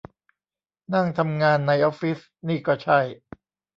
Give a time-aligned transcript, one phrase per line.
[0.93, 2.99] นั่งทำงานในออฟฟิศนี่ก็ใช่